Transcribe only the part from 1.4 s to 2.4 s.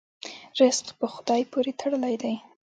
پورې تړلی دی.